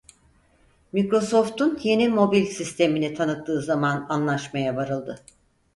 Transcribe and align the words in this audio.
Microsoft'un 0.97 1.79
yeni 1.83 2.09
mobil 2.09 2.45
sistemini 2.45 3.13
tanıttığı 3.13 3.61
zaman 3.61 4.05
anlaşmaya 4.09 4.75
varıldı. 4.75 5.19